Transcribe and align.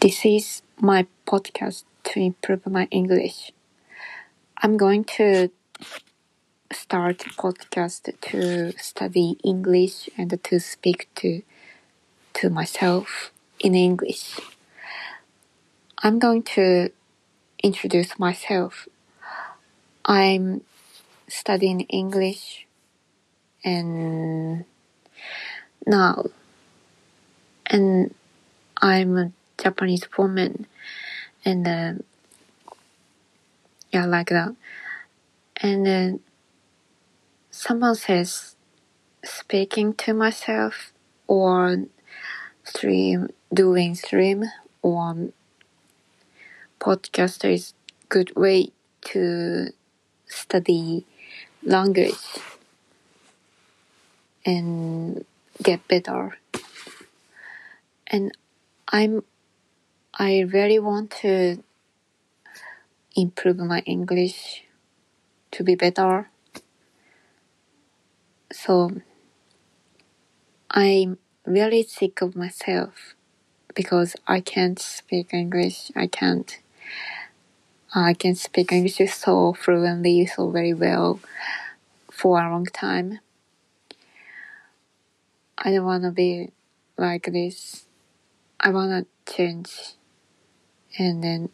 This 0.00 0.24
is 0.24 0.62
my 0.80 1.06
podcast 1.26 1.84
to 2.04 2.20
improve 2.20 2.66
my 2.66 2.88
English. 2.90 3.52
I'm 4.56 4.78
going 4.78 5.04
to 5.20 5.50
start 6.72 7.18
podcast 7.36 8.08
to 8.22 8.72
study 8.78 9.36
English 9.44 10.08
and 10.16 10.42
to 10.42 10.58
speak 10.58 11.08
to 11.16 11.42
to 12.32 12.48
myself 12.48 13.30
in 13.58 13.74
English. 13.74 14.40
I'm 15.98 16.18
going 16.18 16.44
to 16.56 16.90
introduce 17.62 18.18
myself. 18.18 18.88
I'm 20.06 20.62
studying 21.28 21.82
English 21.92 22.64
and 23.62 24.64
now 25.86 26.24
and 27.66 28.14
I'm 28.80 29.34
Japanese 29.62 30.06
woman. 30.16 30.66
And 31.44 31.66
uh, 31.66 31.92
yeah 33.92 34.06
like 34.06 34.28
that. 34.28 34.54
And 35.56 35.86
then 35.86 36.20
someone 37.50 37.94
says 37.94 38.56
speaking 39.24 39.94
to 39.94 40.14
myself 40.14 40.92
or 41.26 41.84
stream 42.64 43.28
doing 43.52 43.94
stream 43.94 44.44
or 44.82 45.30
podcast 46.80 47.44
is 47.48 47.74
good 48.08 48.34
way 48.36 48.70
to 49.02 49.68
study 50.26 51.04
language 51.62 52.18
and 54.44 55.24
get 55.62 55.86
better. 55.88 56.36
And 58.06 58.32
i'm 58.92 59.22
i 60.20 60.40
really 60.40 60.78
want 60.78 61.10
to 61.10 61.64
improve 63.16 63.56
my 63.56 63.80
english 63.86 64.64
to 65.50 65.64
be 65.64 65.74
better. 65.74 66.28
So 68.52 69.00
i'm 70.70 71.16
really 71.46 71.82
sick 71.82 72.20
of 72.20 72.36
myself 72.36 73.14
because 73.74 74.14
i 74.26 74.40
can't 74.40 74.78
speak 74.78 75.32
english. 75.32 75.90
I 75.96 76.06
can't 76.06 76.58
uh, 77.96 78.00
i 78.00 78.14
can 78.14 78.34
speak 78.34 78.72
english 78.72 79.00
so 79.14 79.54
fluently 79.54 80.26
so 80.26 80.50
very 80.50 80.74
well 80.74 81.18
for 82.12 82.38
a 82.38 82.50
long 82.50 82.66
time. 82.66 83.20
I 85.56 85.70
don't 85.72 85.84
want 85.86 86.04
to 86.04 86.10
be 86.10 86.50
like 86.98 87.24
this. 87.32 87.86
I 88.60 88.68
want 88.70 88.90
to 89.26 89.34
change 89.34 89.94
and 90.98 91.22
then 91.22 91.48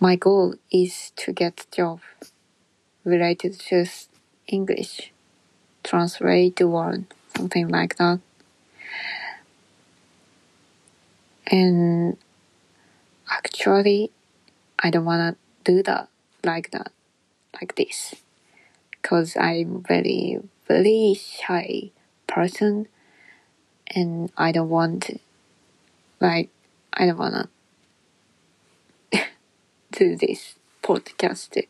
my 0.00 0.16
goal 0.16 0.54
is 0.70 1.12
to 1.16 1.32
get 1.32 1.66
job 1.72 2.00
related 3.04 3.58
to 3.58 3.86
english 4.46 5.12
translate 5.82 6.60
or 6.60 6.98
something 7.36 7.68
like 7.68 7.96
that. 7.96 8.20
And 11.50 12.18
actually 13.30 14.10
i 14.78 14.90
don't 14.90 15.04
want 15.04 15.36
to 15.64 15.72
do 15.72 15.82
that 15.82 16.08
like 16.44 16.70
that 16.70 16.92
like 17.60 17.74
this 17.76 18.14
because 18.90 19.36
i'm 19.36 19.82
very 19.82 20.40
very 20.66 21.14
shy 21.14 21.90
person 22.26 22.86
and 23.88 24.30
i 24.36 24.52
don't 24.52 24.68
want 24.68 25.20
like 26.20 26.50
i 26.94 27.06
don't 27.06 27.18
want 27.18 27.48
to 29.12 29.24
do 29.92 30.16
this 30.16 30.54
podcast 30.82 31.60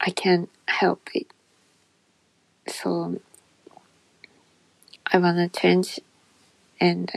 i 0.00 0.10
can't 0.10 0.48
help 0.68 1.08
it. 1.14 1.26
So 2.66 3.20
i 5.06 5.18
want 5.18 5.36
to 5.38 5.60
change 5.60 6.00
and 6.80 7.10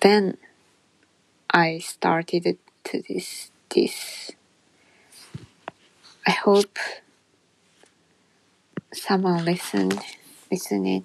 then 0.00 0.36
i 1.50 1.78
started 1.78 2.58
to 2.84 3.02
this 3.08 3.50
this. 3.70 4.30
I 6.26 6.32
hope 6.32 6.78
someone 8.92 9.44
listen 9.44 9.90
listen 10.50 10.86
it. 10.86 11.04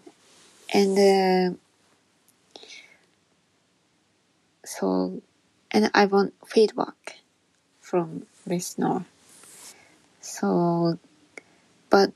And 0.73 0.97
uh, 0.97 1.57
so 4.67 5.22
and 5.72 5.89
i 5.94 6.05
want 6.05 6.33
feedback 6.45 7.17
from 7.79 8.25
listener 8.45 9.05
so 10.22 11.00
but 11.89 12.11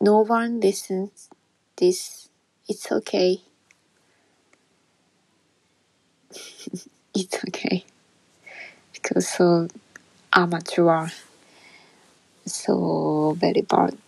no 0.00 0.20
one 0.20 0.60
listens. 0.60 1.28
This 1.76 2.28
it's 2.68 2.90
okay. 2.90 3.40
It's 7.12 7.38
okay. 7.48 7.84
Because 8.92 9.28
so 9.28 9.68
amateur. 10.32 11.08
So 12.46 13.36
very 13.38 13.62
bad 13.62 13.98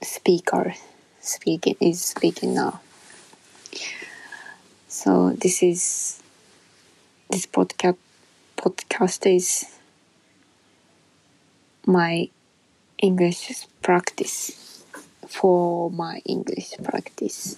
speaker. 0.00 0.74
Speaking 1.20 1.76
is 1.80 2.00
speaking 2.00 2.54
now 2.54 2.80
so 4.98 5.30
this 5.42 5.62
is 5.62 6.20
this 7.30 7.46
podcast 7.46 7.96
podcast 8.56 9.22
is 9.32 9.78
my 11.86 12.28
english 12.98 13.64
practice 13.80 14.82
for 15.28 15.88
my 15.92 16.20
english 16.26 16.74
practice. 16.82 17.56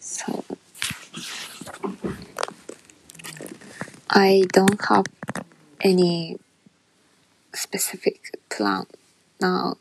So 0.00 0.42
i 4.08 4.44
don't 4.56 4.80
have 4.88 5.04
any 5.82 6.38
specific 7.52 8.38
plan 8.48 8.86
now 9.38 9.76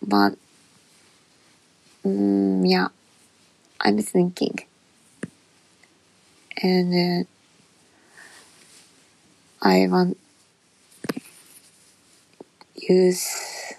but 0.00 0.36
mm, 2.04 2.62
yeah 2.70 2.88
i'm 3.82 3.98
thinking. 3.98 4.58
And 6.62 6.94
uh, 6.94 7.24
i 9.62 9.86
want 9.88 10.18
use 12.76 13.74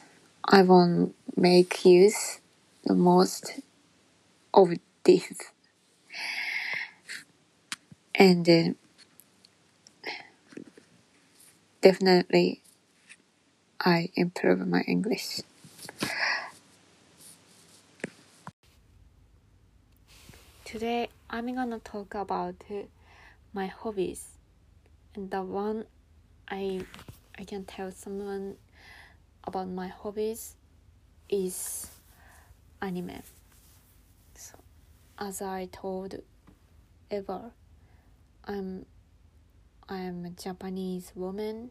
i 0.45 0.61
want 0.61 1.15
make 1.35 1.85
use 1.85 2.39
the 2.85 2.93
most 2.93 3.59
of 4.53 4.73
this. 5.03 5.33
And 8.15 8.47
uh, 8.49 8.73
definitely 11.81 12.61
i 13.81 14.09
improve 14.15 14.65
my 14.67 14.81
english 14.87 15.41
today 20.73 21.07
i'm 21.29 21.53
gonna 21.53 21.77
talk 21.77 22.15
about 22.15 22.55
my 23.53 23.67
hobbies. 23.67 24.25
And 25.13 25.29
the 25.29 25.43
one 25.43 25.85
i 26.49 26.81
i 27.37 27.43
can 27.43 27.63
tell 27.63 27.91
someone 27.91 28.55
about 29.43 29.69
my 29.69 29.89
hobbies 29.89 30.55
is 31.29 31.91
anime. 32.81 33.21
So 34.33 34.55
as 35.19 35.43
i 35.43 35.69
told 35.71 36.15
ever 37.11 37.51
i'm 38.45 38.87
i'm 39.87 40.25
a 40.25 40.31
japanese 40.31 41.11
woman. 41.13 41.69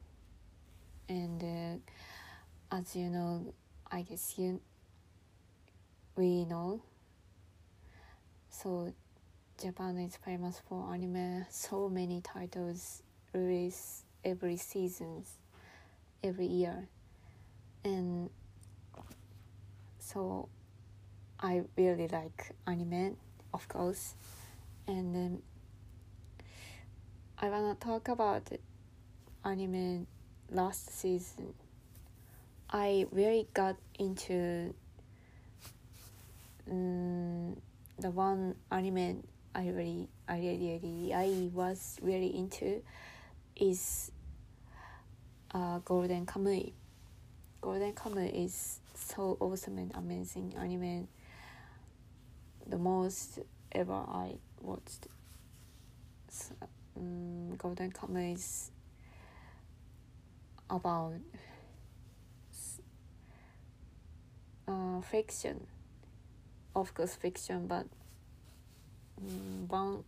And 1.09 1.43
uh, 2.71 2.77
as 2.77 2.95
you 2.95 3.11
know 3.11 3.53
i 3.91 4.03
guess 4.03 4.35
you 4.39 4.61
we 6.15 6.45
know 6.45 6.83
so 8.53 8.93
japan 9.61 9.99
is 9.99 10.17
famous 10.17 10.61
for 10.69 10.93
anime 10.93 11.45
so 11.51 11.89
many 11.89 12.21
titles 12.21 13.03
release 13.33 14.05
every 14.25 14.57
seasons 14.57 15.39
every 16.23 16.47
year. 16.47 16.87
And 17.85 18.31
so 19.99 20.49
i 21.41 21.63
really 21.77 22.09
like 22.09 22.53
anime 22.67 23.17
of 23.53 23.67
course. 23.69 24.15
And 24.87 25.15
then 25.15 25.43
i 27.39 27.49
wanna 27.49 27.75
talk 27.75 28.09
about 28.09 28.49
anime 29.45 30.07
last 30.51 30.91
season. 30.91 31.55
I 32.71 33.07
really 33.11 33.47
got 33.53 33.77
into 33.99 34.73
um, 36.71 37.57
the 38.03 38.11
one 38.11 38.57
anime 38.71 39.23
I 39.55 39.69
really, 39.69 40.09
I 40.29 40.39
really, 40.39 40.81
really, 40.83 41.15
I 41.15 41.51
was 41.53 41.99
really 42.03 42.37
into 42.37 42.83
is 43.55 44.11
uh, 45.55 45.79
Golden 45.85 46.27
Kamuy. 46.27 46.73
Golden 47.61 47.93
Kamuy 47.93 48.45
is 48.45 48.81
so 48.95 49.37
awesome 49.41 49.79
and 49.79 49.93
amazing 49.95 50.55
anime. 50.59 51.07
The 52.67 52.79
most 52.79 53.41
ever 53.71 53.93
I 53.93 54.37
watched. 54.61 55.07
So, 56.29 56.55
um, 56.97 57.55
Golden 57.57 57.93
Kamuy 57.93 58.35
is 58.35 58.71
about 60.71 61.21
uh, 64.67 65.01
fiction, 65.03 65.67
of 66.75 66.95
course 66.95 67.15
fiction, 67.15 67.67
but 67.67 67.87
um, 69.19 69.69
one 69.69 70.05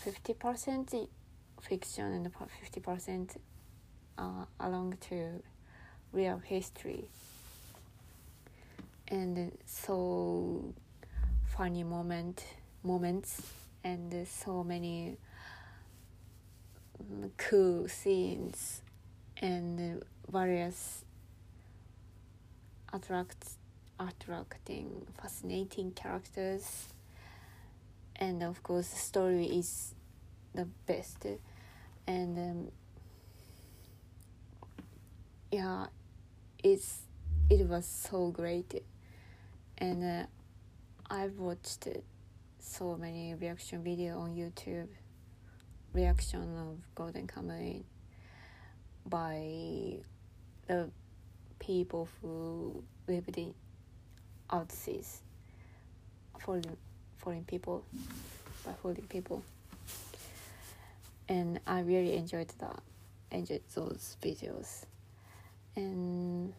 fifty 0.00 0.34
percent 0.34 0.94
fiction 1.60 2.12
and 2.12 2.32
fifty 2.60 2.80
percent 2.80 3.40
uh, 4.18 4.44
along 4.60 4.96
to 5.08 5.42
real 6.12 6.38
history. 6.38 7.08
And 9.08 9.52
so 9.66 10.72
funny 11.56 11.84
moment 11.84 12.44
moments 12.82 13.42
and 13.82 14.26
so 14.26 14.64
many 14.64 15.16
mm, 17.02 17.30
cool 17.36 17.88
scenes 17.88 18.82
and 19.40 20.02
various 20.30 21.04
attract 22.92 23.56
attracting 23.98 25.06
fascinating 25.20 25.92
characters. 25.92 26.88
And 28.16 28.42
of 28.42 28.62
course 28.62 28.88
the 28.88 28.98
story 28.98 29.46
is 29.46 29.94
the 30.54 30.66
best. 30.86 31.26
And 32.06 32.38
um, 32.38 32.70
yeah 35.50 35.86
it's 36.62 37.02
it 37.50 37.66
was 37.68 37.86
so 37.86 38.28
great. 38.30 38.82
And 39.78 40.04
uh, 40.04 40.26
i've 41.10 41.38
watched 41.38 41.88
so 42.58 42.96
many 42.96 43.34
reaction 43.34 43.82
video 43.82 44.18
on 44.18 44.34
youtube. 44.34 44.88
Reaction 45.92 46.56
of 46.58 46.94
golden 46.94 47.26
kamuy 47.28 47.84
by 49.06 49.98
the 50.66 50.90
people 51.58 52.08
who 52.20 52.82
lived 53.06 53.36
in 53.38 53.54
overseas 54.54 55.20
foreign 56.38 56.76
foreign 57.18 57.44
people 57.44 57.84
by 58.64 58.72
foreign 58.82 59.06
people. 59.08 59.42
And 61.28 61.58
i 61.66 61.80
really 61.80 62.16
enjoyed 62.16 62.52
that 62.58 62.80
enjoyed 63.30 63.62
those 63.74 64.16
videos. 64.22 64.84
And 65.76 66.52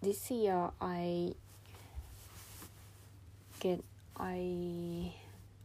this 0.00 0.30
year 0.30 0.70
I 0.80 1.34
get 3.58 3.84
I 4.16 5.12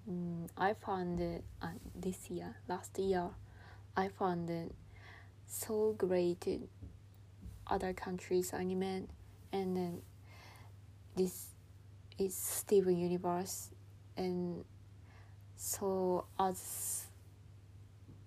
mm, 0.10 0.50
I 0.58 0.74
found 0.74 1.22
uh, 1.62 1.68
this 1.96 2.30
year 2.30 2.56
last 2.68 2.98
year 3.00 3.30
I 3.96 4.10
found 4.10 4.52
so 5.48 5.96
great 5.98 6.46
other 7.68 7.94
countries 7.94 8.52
anime 8.52 9.08
and 9.56 9.76
then 9.76 10.02
this 11.16 11.48
is 12.18 12.36
Steven 12.36 12.98
Universe 12.98 13.70
and 14.18 14.64
so 15.56 16.26
as 16.40 17.08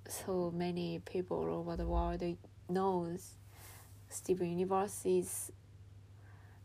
so 0.09 0.51
many 0.55 1.01
people 1.05 1.45
over 1.51 1.77
the 1.77 1.87
world 1.87 2.23
knows 2.69 3.35
Steven 4.09 4.59
Universe 4.59 5.03
is 5.05 5.53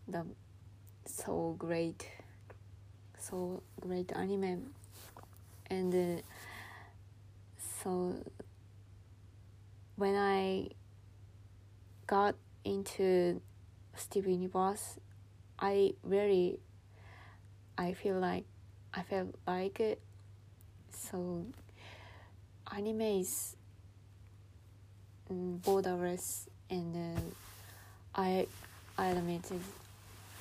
the 0.07 0.25
so 1.05 1.55
great 1.59 2.07
so 3.23 3.63
great 3.79 4.11
anime. 4.15 4.73
And 5.69 5.93
uh, 5.93 6.21
so 7.81 8.15
when 9.95 10.15
I 10.15 10.69
got 12.05 12.35
into 12.65 13.41
Steven 13.95 14.33
Universe 14.33 14.97
I 15.59 15.93
really 16.03 16.59
I 17.77 17.93
feel 17.93 18.19
like 18.19 18.45
I 18.93 19.01
felt 19.03 19.33
like 19.47 19.79
it. 19.79 20.01
So 20.91 21.45
anime 22.71 23.01
is 23.01 23.55
mm, 25.31 25.59
borderless 25.59 26.47
and 26.69 27.17
uh, 27.17 27.21
I 28.15 28.47
I 28.97 29.07
admitted 29.07 29.61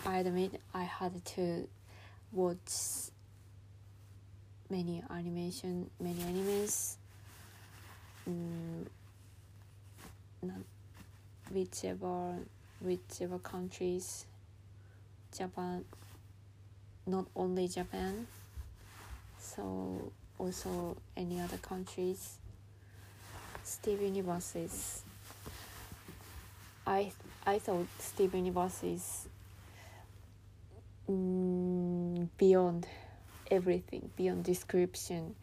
I 0.05 0.19
admit 0.19 0.61
I 0.75 0.83
had 0.83 1.25
to 1.25 1.69
watch 2.33 3.11
many 4.69 5.03
animation 5.11 5.91
many 6.01 6.21
animes. 6.21 6.97
Mm, 8.29 8.87
not 10.43 10.57
whichever 11.51 12.37
whichever 12.83 13.39
countries 13.39 14.27
Japan 15.37 15.85
not 17.07 17.27
only 17.35 17.69
Japan 17.69 18.27
so 19.39 20.13
also 20.39 20.97
any 21.17 21.41
other 21.41 21.59
countries 21.59 22.39
Steve 23.65 24.03
Universe 24.03 24.57
is 24.57 25.03
I 26.87 27.13
I 27.47 27.59
thought 27.59 27.87
Steve 27.99 28.35
Universe 28.35 28.83
is 28.83 29.29
mm, 31.09 32.29
beyond 32.39 32.87
everything 33.51 34.11
beyond 34.17 34.45
description 34.45 35.35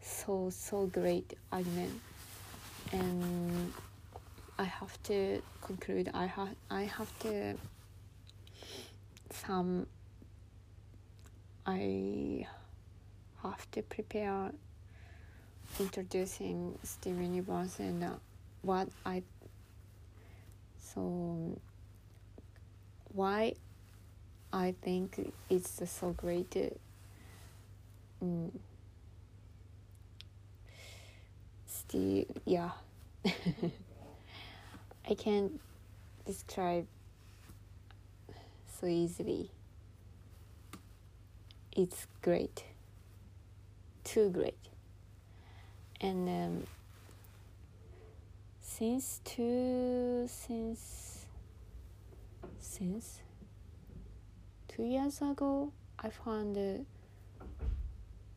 so 0.00 0.50
so 0.50 0.86
great 0.86 1.36
anime 1.50 2.00
and 2.92 3.72
I 4.58 4.64
have 4.64 5.02
to 5.04 5.42
conclude 5.60 6.10
I 6.14 6.26
have 6.26 6.54
I 6.70 6.82
have 6.84 7.18
to 7.20 7.56
some 9.30 9.86
I 11.66 12.46
have 13.42 13.70
to 13.72 13.82
prepare 13.82 14.52
introducing 15.80 16.78
Steven 16.82 17.34
Universe 17.34 17.78
and 17.80 18.04
uh, 18.04 18.10
what 18.62 18.88
I 19.04 19.22
so 20.78 21.58
why 23.12 23.54
I 24.52 24.74
think 24.82 25.32
it's 25.50 25.82
so 25.90 26.12
great. 26.12 26.56
Mm, 28.22 28.52
still, 31.66 32.24
yeah, 32.44 32.70
I 35.08 35.14
can't 35.14 35.60
describe 36.24 36.86
so 38.80 38.86
easily. 38.86 39.50
It's 41.72 42.06
great 42.22 42.64
too 44.04 44.30
great. 44.30 44.54
And 46.00 46.28
um, 46.28 46.66
since 48.60 49.20
two 49.24 50.26
since 50.28 51.26
since 52.60 53.20
two 54.68 54.84
years 54.84 55.20
ago, 55.22 55.72
I 55.98 56.10
found 56.10 56.56
uh, 56.56 56.84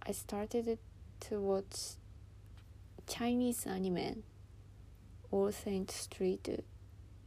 I 0.01 0.11
started 0.13 0.79
to 1.19 1.39
watch 1.39 1.97
Chinese 3.07 3.65
anime, 3.67 4.23
All 5.31 5.51
Saint 5.51 5.91
Street, 5.91 6.63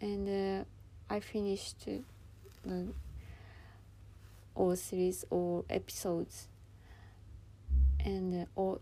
and 0.00 0.62
uh, 0.62 0.64
I 1.08 1.20
finished 1.20 1.86
the 2.64 2.86
all 4.54 4.76
series 4.76 5.24
or 5.30 5.64
episodes 5.70 6.48
and 8.04 8.46
uh, 8.56 8.74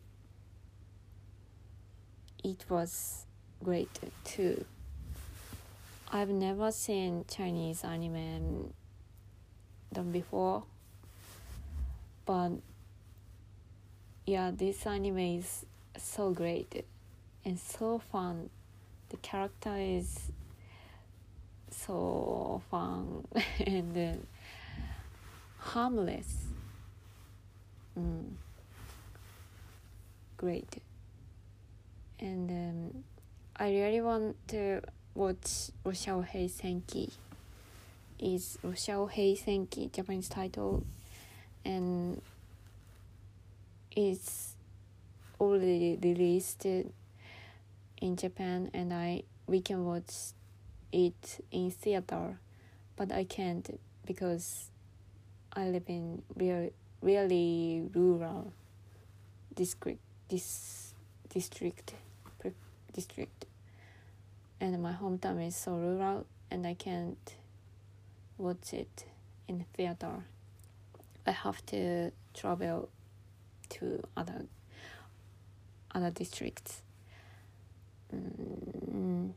it 2.45 2.65
was 2.69 3.27
great 3.63 3.89
too. 4.25 4.65
I've 6.11 6.31
never 6.31 6.71
seen 6.71 7.25
Chinese 7.29 7.85
anime 7.85 8.73
done 9.93 10.13
before, 10.13 10.65
but 12.25 12.53
yeah, 14.27 14.51
this 14.55 14.87
anime 14.87 15.19
is 15.39 15.67
so 15.97 16.31
great 16.31 16.87
and 17.45 17.59
so 17.59 17.99
fun. 17.99 18.51
The 19.11 19.17
character 19.19 19.75
is 19.77 20.31
so 21.71 22.63
fun 22.71 23.27
and 23.67 23.97
uh, 23.97 24.17
harmless 25.59 26.49
mm, 27.99 28.25
great. 30.37 30.83
And 32.21 32.51
um, 32.51 33.05
I 33.57 33.71
really 33.71 34.01
want 34.01 34.37
to 34.49 34.81
watch 35.15 35.71
Roshao 35.85 36.27
Senki. 36.49 37.11
Is 38.19 38.59
Roshao 38.65 39.09
Senki 39.39 39.93
Japanese 39.93 40.29
title, 40.29 40.85
and 41.65 42.21
it's 43.95 44.57
already 45.41 45.97
released 46.03 46.67
in 48.01 48.17
Japan, 48.17 48.71
and 48.73 48.93
I 48.93 49.23
we 49.47 49.61
can 49.61 49.85
watch 49.85 50.33
it 50.93 51.45
in 51.51 51.71
theater, 51.71 52.39
but 52.97 53.13
I 53.13 53.25
can't 53.25 53.79
because 54.07 54.71
I 55.53 55.69
live 55.69 55.85
in 55.89 56.23
real, 56.37 56.71
really 57.03 57.89
rural 57.95 58.53
district 59.55 60.01
this 60.29 60.95
district 61.29 61.95
district 62.93 63.47
and 64.61 64.83
my 64.83 64.93
hometown 64.93 65.47
is 65.47 65.57
so 65.57 65.73
rural 65.77 66.27
and 66.51 66.67
I 66.67 66.75
can't 66.75 67.35
watch 68.37 68.73
it 68.73 69.05
in 69.47 69.65
theater. 69.75 70.25
I 71.27 71.31
have 71.31 71.65
to 71.67 72.13
travel 72.35 72.89
to 73.71 74.03
other 74.17 74.47
other 75.95 76.11
districts. 76.11 76.83
Mm, 78.15 79.31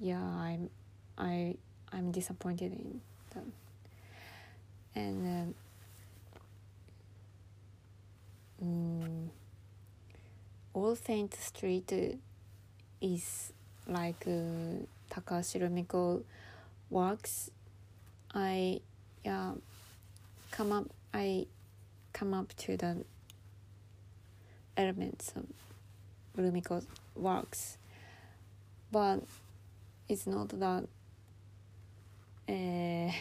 yeah, 0.00 0.20
I'm 0.22 0.70
I 1.18 1.56
I'm 1.92 2.12
disappointed 2.12 2.72
in 2.72 3.00
them. 3.34 3.52
And 4.94 5.54
um, 8.62 8.64
mm, 8.64 9.28
All 10.72 10.96
Saint 10.96 11.34
Street 11.34 11.92
is 13.00 13.52
like 13.86 14.26
uh, 14.26 14.84
Takahashi 15.10 15.58
Rumiko 15.58 16.22
works. 16.90 17.50
I 18.34 18.80
yeah 19.24 19.52
come 20.50 20.72
up 20.72 20.86
I 21.12 21.46
come 22.12 22.32
up 22.34 22.54
to 22.56 22.76
the 22.76 23.04
elements 24.76 25.32
of 25.36 25.44
Rumiko's 26.36 26.86
works, 27.14 27.78
but 28.92 29.20
it's 30.08 30.26
not 30.26 30.48
that 30.60 30.84
uh, 32.48 33.12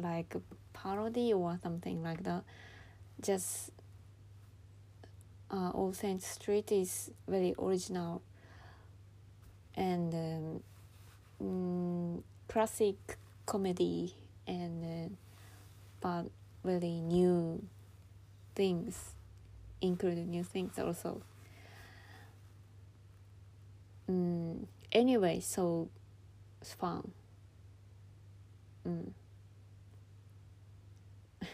like 0.00 0.34
parody 0.72 1.32
or 1.32 1.58
something 1.62 2.02
like 2.02 2.22
that. 2.24 2.44
Just 3.20 3.70
uh, 5.50 5.70
All 5.70 5.92
Saints 5.92 6.26
Street 6.26 6.70
is 6.72 7.10
very 7.26 7.54
original 7.58 8.22
and 9.74 10.14
um, 10.14 10.62
mm, 11.42 12.22
classic 12.48 12.96
comedy 13.46 14.14
and 14.46 14.84
uh, 14.84 15.08
but 16.00 16.30
really 16.62 17.00
new 17.00 17.62
things 18.54 19.14
include 19.80 20.18
new 20.26 20.42
things 20.42 20.78
also 20.78 21.22
mm, 24.10 24.64
anyway 24.92 25.40
so 25.40 25.88
it's 26.60 26.74
fun 26.74 27.12
mm. 28.86 29.10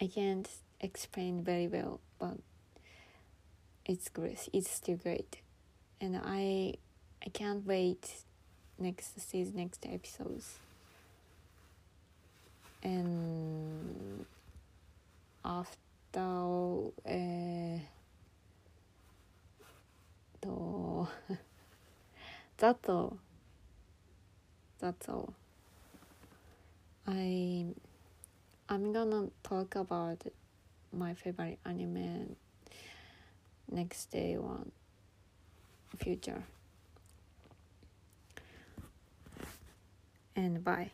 I 0.00 0.06
can't 0.06 0.48
explain 0.80 1.42
very 1.42 1.68
well 1.68 2.00
but 2.18 2.38
it's 3.90 4.08
great 4.08 4.48
it's 4.52 4.70
still 4.70 4.96
great. 4.96 5.40
And 6.00 6.16
I 6.16 6.74
I 7.24 7.28
can't 7.32 7.66
wait 7.66 8.22
next 8.78 9.20
season 9.20 9.56
next 9.56 9.84
episodes. 9.84 10.58
And 12.82 14.24
after 15.44 16.92
え 17.04 17.80
that's 22.60 22.90
all 22.90 23.16
that's 24.80 25.08
all 25.08 25.32
I 27.08 27.64
I'm 28.68 28.92
gonna 28.92 29.28
talk 29.42 29.74
about 29.76 30.22
my 30.92 31.14
favorite 31.14 31.58
anime 31.64 32.36
next 33.70 34.10
day 34.10 34.36
one 34.36 34.72
future. 35.98 36.44
And 40.36 40.62
bye 40.62 40.90